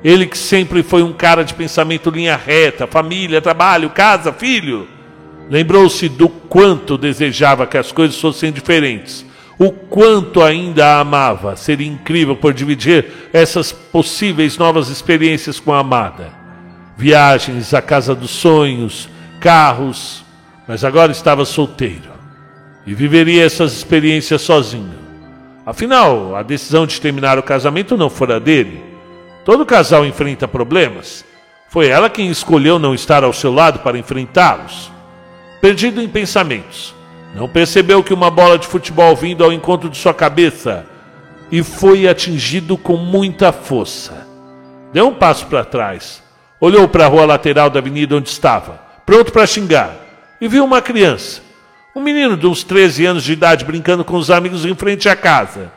Ele 0.04 0.28
que 0.28 0.38
sempre 0.38 0.84
foi 0.84 1.02
um 1.02 1.12
cara 1.12 1.42
de 1.42 1.56
pensamento 1.56 2.12
linha 2.12 2.36
reta, 2.36 2.86
família, 2.86 3.42
trabalho, 3.42 3.90
casa, 3.90 4.32
filho. 4.32 4.88
Lembrou-se 5.50 6.08
do 6.08 6.30
quanto 6.30 7.00
desejava 7.00 7.66
que 7.66 7.80
as 7.80 7.92
coisas 7.92 8.22
fossem 8.22 8.52
diferentes, 8.52 9.26
o 9.60 9.72
quanto 9.72 10.42
ainda 10.42 10.86
a 10.86 11.00
amava. 11.00 11.56
Seria 11.56 11.88
incrível 11.88 12.36
por 12.36 12.54
dividir 12.54 13.06
essas 13.34 13.72
possíveis 13.72 14.58
novas 14.58 14.90
experiências 14.90 15.60
com 15.60 15.74
a 15.74 15.80
amada. 15.80 16.32
Viagens 16.96 17.74
à 17.74 17.82
casa 17.82 18.16
dos 18.16 18.32
sonhos, 18.32 19.10
carros, 19.40 20.24
mas 20.68 20.84
agora 20.84 21.12
estava 21.12 21.46
solteiro 21.46 22.18
e 22.86 22.94
viveria 22.94 23.46
essas 23.46 23.74
experiências 23.74 24.42
sozinho. 24.42 24.96
Afinal, 25.66 26.36
a 26.36 26.42
decisão 26.42 26.88
de 26.88 27.00
terminar 27.02 27.38
o 27.38 27.44
casamento 27.44 27.98
não 27.98 28.10
fora 28.10 28.40
dele. 28.40 28.82
Todo 29.44 29.66
casal 29.66 30.06
enfrenta 30.06 30.48
problemas. 30.48 31.26
Foi 31.70 31.88
ela 31.88 32.10
quem 32.10 32.30
escolheu 32.30 32.80
não 32.80 32.96
estar 32.96 33.24
ao 33.26 33.34
seu 33.34 33.54
lado 33.54 33.80
para 33.80 33.98
enfrentá-los. 33.98 34.90
Perdido 35.60 36.02
em 36.02 36.08
pensamentos, 36.08 36.96
não 37.38 37.48
percebeu 37.48 38.04
que 38.04 38.16
uma 38.16 38.32
bola 38.32 38.58
de 38.58 38.66
futebol 38.66 39.16
vindo 39.16 39.44
ao 39.44 39.54
encontro 39.54 39.92
de 39.92 39.98
sua 39.98 40.12
cabeça 40.12 40.88
e 41.52 41.62
foi 41.62 42.08
atingido 42.08 42.76
com 42.76 42.98
muita 42.98 43.52
força. 43.52 44.26
Deu 44.92 45.10
um 45.10 45.14
passo 45.14 45.46
para 45.46 45.64
trás, 45.64 46.24
olhou 46.60 46.88
para 46.88 47.06
a 47.06 47.08
rua 47.08 47.26
lateral 47.26 47.70
da 47.70 47.78
avenida 47.78 48.16
onde 48.16 48.28
estava, 48.28 48.82
pronto 49.06 49.32
para 49.32 49.46
xingar 49.46 49.96
e 50.42 50.48
viu 50.48 50.66
uma 50.66 50.82
criança, 50.82 51.44
um 51.96 52.02
menino 52.02 52.36
de 52.36 52.48
uns 52.48 52.64
13 52.64 53.06
anos 53.06 53.24
de 53.24 53.34
idade, 53.34 53.66
brincando 53.66 54.04
com 54.04 54.18
os 54.18 54.32
amigos 54.32 54.66
em 54.66 54.74
frente 54.74 55.08
à 55.08 55.16
casa. 55.16 55.72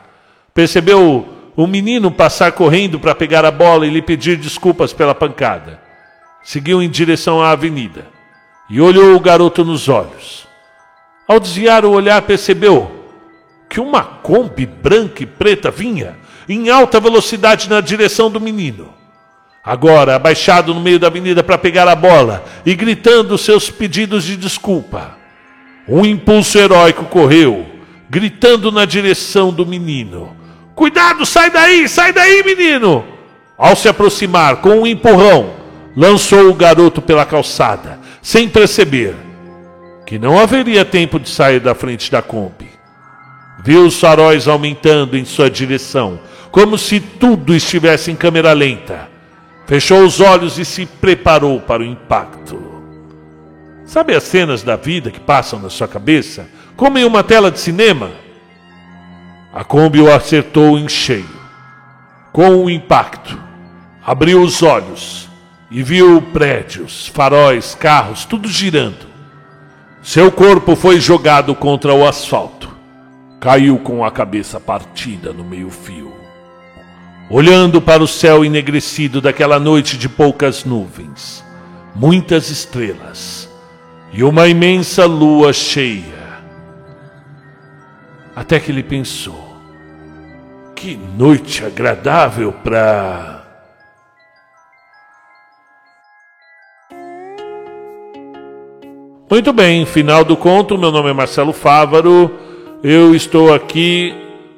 Percebeu 0.55 1.29
o 1.55 1.67
menino 1.67 2.09
passar 2.09 2.53
correndo 2.53 2.99
para 2.99 3.13
pegar 3.13 3.45
a 3.45 3.51
bola 3.51 3.85
e 3.85 3.91
lhe 3.91 4.01
pedir 4.01 4.35
desculpas 4.35 4.93
pela 4.93 5.13
pancada. 5.13 5.79
Seguiu 6.41 6.81
em 6.81 6.89
direção 6.89 7.39
à 7.39 7.51
avenida 7.51 8.07
e 8.67 8.81
olhou 8.81 9.15
o 9.15 9.19
garoto 9.19 9.63
nos 9.63 9.87
olhos. 9.87 10.49
Ao 11.31 11.39
desviar 11.39 11.85
o 11.85 11.91
olhar, 11.91 12.21
percebeu 12.23 12.91
que 13.69 13.79
uma 13.79 14.03
Kombi 14.03 14.65
branca 14.65 15.23
e 15.23 15.25
preta 15.25 15.71
vinha 15.71 16.17
em 16.49 16.69
alta 16.69 16.99
velocidade 16.99 17.69
na 17.69 17.79
direção 17.79 18.29
do 18.29 18.41
menino. 18.41 18.93
Agora, 19.63 20.17
abaixado 20.17 20.73
no 20.73 20.81
meio 20.81 20.99
da 20.99 21.07
avenida 21.07 21.41
para 21.41 21.57
pegar 21.57 21.87
a 21.87 21.95
bola 21.95 22.43
e 22.65 22.75
gritando 22.75 23.37
seus 23.37 23.69
pedidos 23.69 24.25
de 24.25 24.35
desculpa. 24.35 25.15
Um 25.87 26.05
impulso 26.05 26.57
heróico 26.57 27.05
correu, 27.05 27.65
gritando 28.09 28.69
na 28.69 28.83
direção 28.83 29.53
do 29.53 29.65
menino: 29.65 30.35
Cuidado, 30.75 31.25
sai 31.25 31.49
daí, 31.49 31.87
sai 31.87 32.11
daí, 32.11 32.43
menino! 32.43 33.05
Ao 33.57 33.73
se 33.73 33.87
aproximar 33.87 34.57
com 34.57 34.81
um 34.81 34.85
empurrão, 34.85 35.53
lançou 35.95 36.49
o 36.49 36.53
garoto 36.53 37.01
pela 37.01 37.25
calçada, 37.25 38.01
sem 38.21 38.49
perceber 38.49 39.30
que 40.11 40.19
não 40.19 40.37
haveria 40.37 40.83
tempo 40.83 41.17
de 41.17 41.29
sair 41.29 41.61
da 41.61 41.73
frente 41.73 42.11
da 42.11 42.21
Kombi. 42.21 42.69
Viu 43.63 43.85
os 43.85 43.97
faróis 43.97 44.45
aumentando 44.45 45.17
em 45.17 45.23
sua 45.23 45.49
direção, 45.49 46.19
como 46.51 46.77
se 46.77 46.99
tudo 46.99 47.55
estivesse 47.55 48.11
em 48.11 48.15
câmera 48.17 48.51
lenta 48.51 49.07
fechou 49.65 50.03
os 50.03 50.19
olhos 50.19 50.59
e 50.59 50.65
se 50.65 50.85
preparou 50.85 51.61
para 51.61 51.81
o 51.81 51.85
impacto. 51.85 52.61
Sabe 53.85 54.13
as 54.13 54.23
cenas 54.23 54.63
da 54.63 54.75
vida 54.75 55.09
que 55.09 55.19
passam 55.21 55.61
na 55.61 55.69
sua 55.69 55.87
cabeça, 55.87 56.45
como 56.75 56.97
em 56.97 57.05
uma 57.05 57.23
tela 57.23 57.49
de 57.49 57.61
cinema? 57.61 58.11
A 59.53 59.63
Kombi 59.63 60.01
o 60.01 60.13
acertou 60.13 60.77
em 60.77 60.89
cheio. 60.89 61.39
Com 62.33 62.65
o 62.65 62.69
impacto, 62.69 63.41
abriu 64.05 64.41
os 64.41 64.61
olhos 64.61 65.29
e 65.71 65.81
viu 65.81 66.21
prédios, 66.21 67.07
faróis, 67.07 67.73
carros, 67.73 68.25
tudo 68.25 68.49
girando. 68.49 69.10
Seu 70.01 70.31
corpo 70.31 70.75
foi 70.75 70.99
jogado 70.99 71.53
contra 71.55 71.93
o 71.93 72.07
asfalto. 72.07 72.69
Caiu 73.39 73.77
com 73.79 74.03
a 74.03 74.11
cabeça 74.11 74.59
partida 74.59 75.31
no 75.33 75.43
meio-fio 75.43 76.21
olhando 77.31 77.81
para 77.81 78.03
o 78.03 78.07
céu 78.07 78.43
enegrecido 78.43 79.21
daquela 79.21 79.57
noite 79.57 79.97
de 79.97 80.09
poucas 80.09 80.65
nuvens, 80.65 81.43
muitas 81.95 82.49
estrelas 82.49 83.49
e 84.11 84.21
uma 84.21 84.49
imensa 84.49 85.05
lua 85.05 85.53
cheia. 85.53 86.21
Até 88.35 88.59
que 88.59 88.69
ele 88.69 88.83
pensou: 88.83 89.55
que 90.75 90.97
noite 91.17 91.63
agradável 91.63 92.51
para. 92.51 93.30
Muito 99.31 99.53
bem, 99.53 99.85
final 99.85 100.25
do 100.25 100.35
conto. 100.35 100.77
Meu 100.77 100.91
nome 100.91 101.09
é 101.09 101.13
Marcelo 101.13 101.53
Fávaro. 101.53 102.29
Eu 102.83 103.15
estou 103.15 103.53
aqui 103.53 104.13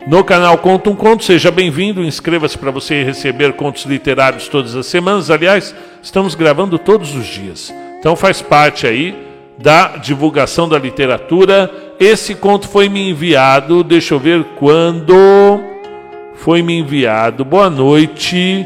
no 0.07 0.23
canal 0.23 0.57
Conta 0.57 0.89
um 0.89 0.95
Conto. 0.95 1.23
Seja 1.23 1.51
bem-vindo, 1.51 2.03
inscreva-se 2.03 2.57
para 2.57 2.71
você 2.71 3.03
receber 3.03 3.53
contos 3.53 3.85
literários 3.85 4.47
todas 4.47 4.75
as 4.75 4.87
semanas. 4.87 5.29
Aliás, 5.29 5.75
estamos 6.01 6.33
gravando 6.33 6.79
todos 6.79 7.15
os 7.15 7.27
dias. 7.27 7.71
Então 7.99 8.15
faz 8.15 8.41
parte 8.41 8.87
aí 8.87 9.15
da 9.59 9.89
divulgação 9.97 10.67
da 10.67 10.79
literatura. 10.79 11.69
Esse 11.99 12.33
conto 12.33 12.67
foi 12.67 12.89
me 12.89 13.11
enviado, 13.11 13.83
deixa 13.83 14.15
eu 14.15 14.19
ver 14.19 14.43
quando 14.57 15.61
foi 16.33 16.63
me 16.63 16.79
enviado. 16.79 17.45
Boa 17.45 17.69
noite. 17.69 18.65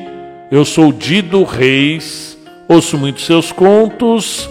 Eu 0.50 0.64
sou 0.64 0.94
Dido 0.94 1.44
Reis. 1.44 2.38
Ouço 2.66 2.98
muito 2.98 3.20
seus 3.20 3.52
contos. 3.52 4.50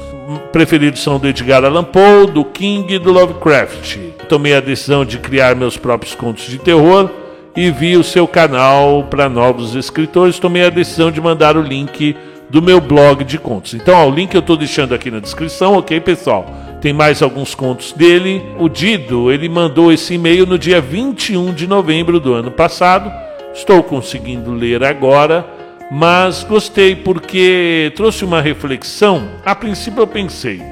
Preferidos 0.50 1.02
são 1.02 1.18
do 1.18 1.28
Edgar 1.28 1.64
Allan 1.64 1.84
Poe, 1.84 2.26
do 2.26 2.44
King 2.44 2.94
e 2.94 2.98
do 2.98 3.12
Lovecraft. 3.12 3.98
Tomei 4.28 4.54
a 4.54 4.60
decisão 4.60 5.04
de 5.04 5.18
criar 5.18 5.54
meus 5.54 5.76
próprios 5.76 6.14
contos 6.14 6.46
de 6.46 6.58
terror 6.58 7.08
e 7.54 7.70
vi 7.70 7.96
o 7.96 8.02
seu 8.02 8.26
canal 8.26 9.04
para 9.04 9.28
novos 9.28 9.74
escritores. 9.74 10.38
Tomei 10.38 10.64
a 10.64 10.70
decisão 10.70 11.10
de 11.10 11.20
mandar 11.20 11.56
o 11.56 11.62
link 11.62 12.16
do 12.50 12.60
meu 12.60 12.80
blog 12.80 13.24
de 13.24 13.38
contos. 13.38 13.74
Então, 13.74 13.94
ó, 13.94 14.08
o 14.08 14.14
link 14.14 14.34
eu 14.34 14.40
estou 14.40 14.56
deixando 14.56 14.94
aqui 14.94 15.10
na 15.10 15.20
descrição, 15.20 15.78
ok, 15.78 16.00
pessoal? 16.00 16.46
Tem 16.80 16.92
mais 16.92 17.22
alguns 17.22 17.54
contos 17.54 17.92
dele. 17.92 18.42
O 18.58 18.68
Dido, 18.68 19.30
ele 19.32 19.48
mandou 19.48 19.92
esse 19.92 20.14
e-mail 20.14 20.46
no 20.46 20.58
dia 20.58 20.80
21 20.80 21.52
de 21.54 21.66
novembro 21.66 22.18
do 22.18 22.34
ano 22.34 22.50
passado. 22.50 23.12
Estou 23.54 23.82
conseguindo 23.82 24.52
ler 24.52 24.84
agora, 24.84 25.46
mas 25.90 26.42
gostei 26.44 26.96
porque 26.96 27.92
trouxe 27.94 28.24
uma 28.24 28.40
reflexão. 28.40 29.28
A 29.44 29.54
princípio 29.54 30.02
eu 30.02 30.06
pensei, 30.06 30.62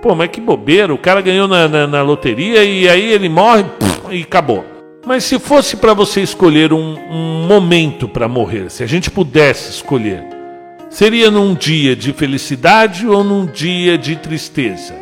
pô, 0.00 0.14
mas 0.14 0.30
que 0.30 0.40
bobeira, 0.40 0.92
o 0.94 0.98
cara 0.98 1.20
ganhou 1.20 1.48
na, 1.48 1.68
na, 1.68 1.86
na 1.86 2.02
loteria 2.02 2.64
e 2.64 2.88
aí 2.88 3.12
ele 3.12 3.28
morre 3.28 3.64
e 4.10 4.22
acabou. 4.22 4.64
Mas 5.06 5.24
se 5.24 5.38
fosse 5.38 5.76
para 5.76 5.92
você 5.92 6.22
escolher 6.22 6.72
um, 6.72 6.96
um 7.10 7.46
momento 7.46 8.08
para 8.08 8.28
morrer, 8.28 8.70
se 8.70 8.82
a 8.82 8.86
gente 8.86 9.10
pudesse 9.10 9.70
escolher, 9.70 10.34
Seria 10.94 11.28
num 11.28 11.56
dia 11.56 11.96
de 11.96 12.12
felicidade 12.12 13.04
ou 13.08 13.24
num 13.24 13.46
dia 13.46 13.98
de 13.98 14.14
tristeza? 14.14 14.94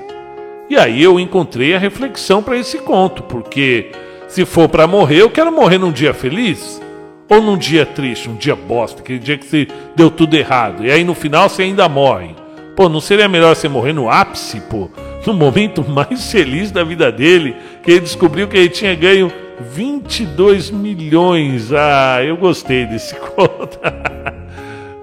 E 0.71 0.75
aí 0.75 1.03
eu 1.03 1.21
encontrei 1.21 1.75
a 1.75 1.79
reflexão 1.79 2.43
para 2.43 2.57
esse 2.57 2.79
conto, 2.79 3.23
porque 3.25 3.93
se 4.27 4.47
for 4.47 4.71
para 4.71 4.87
morrer, 4.87 5.21
eu 5.21 5.29
quero 5.29 5.53
morrer 5.53 5.77
num 5.77 5.93
dia 5.93 6.15
feliz 6.15 6.81
ou 7.29 7.41
num 7.41 7.57
dia 7.57 7.87
triste, 7.87 8.29
um 8.29 8.37
dia 8.37 8.55
bosta, 8.55 9.01
aquele 9.01 9.19
dia 9.19 9.39
que 9.39 9.47
você 9.47 9.67
deu 9.97 10.11
tudo 10.11 10.35
errado, 10.35 10.85
e 10.85 10.91
aí 10.91 11.05
no 11.05 11.15
final 11.15 11.49
você 11.49 11.63
ainda 11.63 11.89
morre. 11.89 12.35
Pô, 12.77 12.89
não 12.89 13.01
seria 13.01 13.29
melhor 13.29 13.55
você 13.55 13.69
morrer 13.69 13.93
no 13.93 14.11
ápice, 14.11 14.61
pô? 14.61 14.91
No 15.25 15.35
momento 15.35 15.89
mais 15.89 16.33
feliz 16.33 16.73
da 16.73 16.83
vida 16.83 17.13
dele, 17.13 17.55
que 17.85 17.93
ele 17.93 18.01
descobriu 18.01 18.49
que 18.49 18.57
ele 18.57 18.69
tinha 18.69 18.93
ganho 18.93 19.33
22 19.61 20.73
milhões. 20.73 21.73
Ah, 21.73 22.19
eu 22.25 22.37
gostei 22.37 22.87
desse 22.87 23.15
conto. 23.31 23.79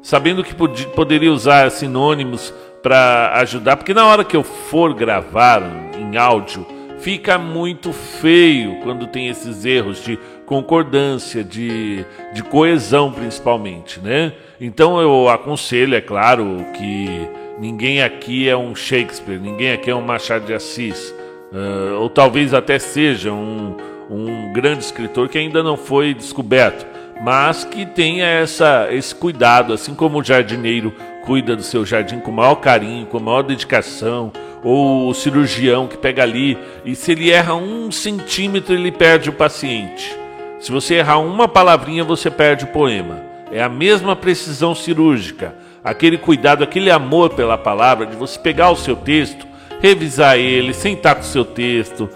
sabendo 0.02 0.44
que 0.44 0.54
pod 0.54 0.86
poderia 0.88 1.32
usar 1.32 1.70
sinônimos 1.70 2.52
para 2.82 3.32
ajudar, 3.36 3.76
porque 3.76 3.94
na 3.94 4.06
hora 4.06 4.24
que 4.24 4.36
eu 4.36 4.42
for 4.42 4.92
gravar 4.92 5.62
em 5.96 6.16
áudio, 6.16 6.66
fica 6.98 7.38
muito 7.38 7.92
feio 7.92 8.80
quando 8.82 9.06
tem 9.06 9.28
esses 9.28 9.64
erros 9.64 10.04
de 10.04 10.18
concordância, 10.44 11.44
de, 11.44 12.04
de 12.34 12.42
coesão 12.42 13.12
principalmente, 13.12 14.00
né? 14.00 14.32
Então 14.60 15.00
eu 15.00 15.28
aconselho, 15.28 15.94
é 15.94 16.00
claro, 16.00 16.64
que 16.76 17.28
Ninguém 17.58 18.02
aqui 18.02 18.48
é 18.48 18.56
um 18.56 18.74
Shakespeare, 18.74 19.38
ninguém 19.38 19.72
aqui 19.72 19.88
é 19.88 19.94
um 19.94 20.00
Machado 20.00 20.46
de 20.46 20.54
Assis, 20.54 21.14
uh, 21.52 22.00
ou 22.00 22.08
talvez 22.08 22.54
até 22.54 22.78
seja 22.78 23.32
um, 23.32 23.76
um 24.10 24.52
grande 24.52 24.82
escritor 24.82 25.28
que 25.28 25.38
ainda 25.38 25.62
não 25.62 25.76
foi 25.76 26.14
descoberto, 26.14 26.84
mas 27.22 27.64
que 27.64 27.87
tenha 27.87 28.26
essa, 28.26 28.88
esse 28.90 29.14
cuidado, 29.14 29.72
assim 29.72 29.94
como 29.94 30.18
o 30.18 30.24
jardineiro 30.24 30.92
cuida 31.24 31.54
do 31.54 31.62
seu 31.62 31.87
jardim 31.87 32.18
com 32.18 32.30
o 32.30 32.35
maior 32.35 32.56
carinho, 32.56 33.06
com 33.06 33.18
a 33.18 33.20
maior 33.20 33.42
dedicação, 33.42 34.32
ou 34.62 35.08
o 35.08 35.14
cirurgião 35.14 35.87
que 35.87 35.96
pega 35.96 36.22
ali 36.22 36.58
e 36.85 36.94
se 36.94 37.12
ele 37.12 37.30
erra 37.30 37.54
um 37.54 37.90
centímetro 37.90 38.74
ele 38.74 38.90
perde 38.90 39.30
o 39.30 39.32
paciente. 39.32 40.16
Se 40.61 40.70
você 40.70 40.96
errar 40.96 41.18
uma 41.18 41.48
palavrinha 41.48 42.04
você 42.04 42.30
perde 42.30 42.64
o 42.64 42.68
poema. 42.68 43.20
É 43.52 43.62
a 43.62 43.68
mesma 43.68 44.16
precisão 44.16 44.74
cirúrgica 44.74 45.54
aquele 45.85 46.16
cuidado, 46.16 46.62
aquele 46.62 46.90
amor 46.90 47.30
pela 47.30 47.58
palavra, 47.58 48.06
de 48.06 48.16
você 48.16 48.38
pegar 48.38 48.70
o 48.70 48.76
seu 48.76 48.94
texto, 48.94 49.46
revisar 49.83 50.38
ele, 50.38 50.73
sentar 50.73 51.16
com 51.16 51.23
o 51.23 51.25
seu 51.25 51.45
texto, 51.45 52.09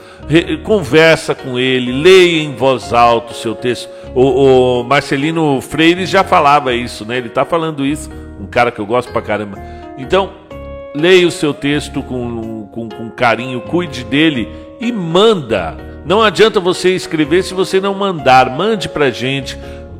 conversa 0.63 1.35
com 1.35 1.59
ele, 1.59 1.91
leia 1.91 2.43
em 2.43 2.55
voz 2.55 2.93
alta 2.93 3.33
o 3.33 3.37
seu 3.37 3.57
texto. 3.57 3.91
O, 4.15 4.81
o, 4.81 4.85
Marcelino 4.85 5.61
Freire 5.61 6.07
já 6.07 6.23
falava 6.23 6.73
isso, 6.73 7.05
né? 7.05 7.19
Ele 7.19 7.27
está 7.27 7.45
falando 7.45 7.85
isso, 7.85 8.09
um 8.41 8.47
cara 8.47 8.71
que 8.71 8.79
eu 8.79 8.87
gosto 8.87 9.11
pra 9.11 9.21
caramba. 9.21 9.59
Então, 9.99 10.31
leia 10.95 11.27
o 11.27 11.31
seu 11.31 11.53
texto 11.53 12.03
com, 12.03 12.69
com, 12.71 12.89
com 12.89 13.11
carinho, 13.11 13.61
cuide 13.61 14.05
dele 14.05 14.49
e 14.81 14.93
manda. 14.93 15.77
Não 16.05 16.23
adianta 16.23 16.61
você 16.61 16.95
escrever 16.95 17.43
se 17.43 17.53
você 17.53 17.81
não 17.81 17.95
mandar. 17.95 18.49
Mande 18.49 18.89
pra 18.89 19.11
gente 19.11 19.59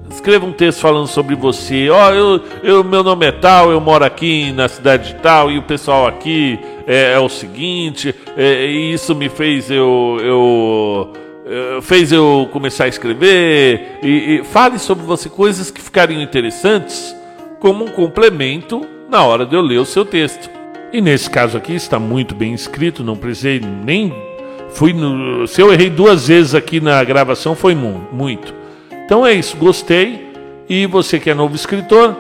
escreva 0.09 0.47
um 0.47 0.53
texto 0.53 0.81
falando 0.81 1.09
sobre 1.09 1.35
você. 1.35 1.91
Ó, 1.91 2.09
oh, 2.09 2.15
eu, 2.15 2.45
eu, 2.63 2.85
meu 2.85 3.03
nome 3.03 3.27
é 3.27 3.33
tal, 3.33 3.71
eu 3.71 3.81
moro 3.81 4.05
aqui 4.05 4.53
na 4.53 4.69
cidade 4.69 5.09
de 5.09 5.15
tal 5.17 5.51
e 5.51 5.59
o 5.59 5.63
pessoal 5.63 6.07
aqui 6.07 6.59
é, 6.87 7.13
é 7.13 7.19
o 7.19 7.29
seguinte. 7.29 8.15
É, 8.37 8.67
e 8.67 8.93
isso 8.93 9.15
me 9.15 9.29
fez 9.29 9.71
eu, 9.71 10.19
eu 10.23 11.13
é, 11.47 11.81
fez 11.83 12.13
eu 12.13 12.49
começar 12.53 12.85
a 12.85 12.89
escrever. 12.89 13.99
E, 14.03 14.41
e 14.41 14.45
fale 14.45 14.79
sobre 14.79 15.05
você 15.05 15.29
coisas 15.29 15.71
que 15.71 15.81
ficariam 15.81 16.21
interessantes 16.21 17.15
como 17.61 17.85
um 17.85 17.89
complemento 17.89 18.87
na 19.09 19.25
hora 19.25 19.47
de 19.47 19.55
eu 19.55 19.61
ler 19.61 19.79
o 19.79 19.85
seu 19.85 20.05
texto. 20.05 20.51
E 20.93 21.01
nesse 21.01 21.29
caso 21.29 21.57
aqui 21.57 21.75
está 21.75 21.99
muito 21.99 22.35
bem 22.35 22.55
escrito, 22.55 23.03
não 23.03 23.17
precisei 23.17 23.61
nem 23.61 24.13
fui 24.71 24.93
no, 24.93 25.47
se 25.47 25.61
eu 25.61 25.73
errei 25.73 25.89
duas 25.89 26.29
vezes 26.29 26.55
aqui 26.55 26.81
na 26.81 27.03
gravação 27.03 27.55
foi 27.55 27.75
muito. 27.75 28.55
Então 29.05 29.27
é 29.27 29.33
isso, 29.33 29.57
gostei. 29.57 30.27
E 30.69 30.87
você 30.87 31.19
que 31.19 31.31
é 31.31 31.35
novo 31.35 31.55
escritor, 31.55 32.17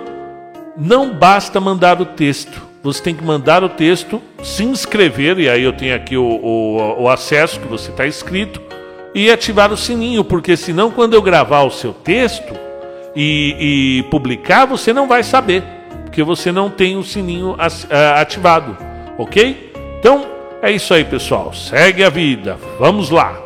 não 0.77 1.13
basta 1.13 1.61
mandar 1.61 2.01
o 2.01 2.07
texto. 2.07 2.66
Você 2.87 3.03
tem 3.03 3.17
que 3.17 3.25
mandar 3.25 3.65
o 3.65 3.69
texto, 3.69 4.23
se 4.45 4.63
inscrever, 4.63 5.41
e 5.41 5.49
aí 5.49 5.65
eu 5.65 5.73
tenho 5.73 5.93
aqui 5.93 6.17
o, 6.17 6.23
o, 6.23 7.03
o 7.03 7.09
acesso 7.09 7.59
que 7.59 7.67
você 7.67 7.91
está 7.91 8.07
inscrito, 8.07 8.63
e 9.13 9.29
ativar 9.29 9.73
o 9.73 9.77
sininho, 9.77 10.23
porque 10.23 10.57
senão 10.57 10.93
quando 10.93 11.15
eu 11.15 11.21
gravar 11.21 11.63
o 11.63 11.71
seu 11.71 11.93
texto 11.93 12.55
e, 13.15 13.57
e 13.59 14.03
publicar, 14.05 14.67
você 14.67 14.93
não 14.93 15.09
vai 15.09 15.25
saber, 15.25 15.65
porque 16.05 16.23
você 16.23 16.53
não 16.53 16.71
tem 16.71 16.97
o 16.97 17.03
sininho 17.03 17.57
ativado, 18.17 18.79
ok? 19.19 19.73
Então 19.99 20.25
é 20.63 20.71
isso 20.71 20.95
aí, 20.95 21.05
pessoal. 21.05 21.53
Segue 21.53 22.05
a 22.05 22.09
vida. 22.09 22.57
Vamos 22.79 23.11
lá. 23.11 23.46